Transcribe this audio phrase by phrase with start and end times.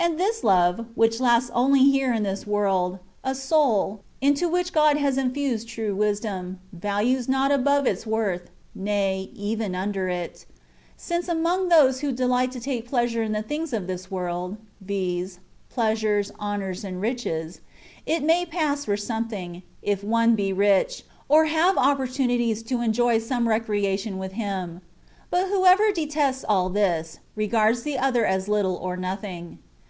[0.00, 4.96] And this love (which lasts only here in this world) a soul, into which God
[4.96, 10.46] has infused true wisdom, values not above its worth, nay, even under it;
[10.96, 15.40] since among those who delight to take pleasure in the things of this world— viz.,
[15.68, 17.60] pleasures, honours, and riches,—
[18.16, 23.18] it may pass for something, if one be rich, or have oppor tunities to enjoy
[23.18, 24.80] some recreation with him;
[25.28, 29.58] but whoever detests all this, regards the other as little or nothing.